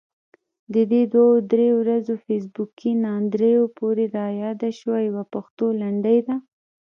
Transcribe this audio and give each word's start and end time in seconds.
د 0.73 0.75
دې 0.91 1.03
دوه 1.13 1.33
درې 1.51 1.69
ورځو 1.79 2.13
فیسبوکي 2.25 2.91
ناندريو 3.05 3.63
پورې 3.77 4.05
رایاده 4.17 4.69
شوه، 4.79 4.97
يوه 5.07 5.23
پښتو 5.33 5.65
لنډۍ 5.81 6.19
ده: 6.27 6.35